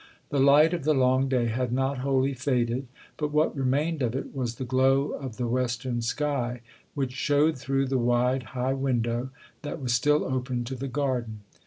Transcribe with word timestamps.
The 0.29 0.39
light 0.39 0.73
of 0.73 0.83
the 0.83 0.95
long 0.95 1.29
day 1.29 1.45
had 1.45 1.71
not 1.71 1.99
wholly 1.99 2.33
faded, 2.33 2.87
but 3.17 3.31
what 3.31 3.55
remained 3.55 4.01
of 4.01 4.15
it 4.15 4.33
was 4.35 4.55
the 4.55 4.65
glow 4.65 5.11
of 5.11 5.37
the 5.37 5.45
western 5.45 6.01
sky, 6.01 6.61
which 6.95 7.13
showed 7.13 7.55
through 7.55 7.85
the 7.85 7.99
wide, 7.99 8.41
high 8.57 8.73
window 8.73 9.29
that 9.61 9.79
was 9.79 9.93
still 9.93 10.23
open 10.23 10.63
to 10.63 10.73
the 10.75 10.87
garden. 10.87 11.41